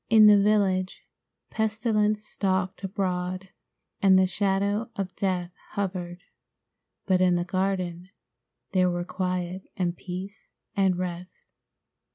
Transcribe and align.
In 0.09 0.25
the 0.25 0.41
village, 0.41 1.03
pestilence 1.51 2.25
stalked 2.25 2.83
abroad 2.83 3.49
and 4.01 4.17
the 4.17 4.25
shadow 4.25 4.89
of 4.95 5.15
death 5.15 5.51
hovered, 5.73 6.23
but 7.05 7.21
in 7.21 7.35
the 7.35 7.45
garden 7.45 8.09
there 8.71 8.89
were 8.89 9.03
quiet 9.03 9.69
and 9.77 9.95
peace 9.95 10.49
and 10.75 10.97
rest. 10.97 11.49